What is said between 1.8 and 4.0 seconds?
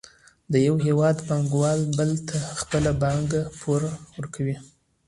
بل ته خپله پانګه پور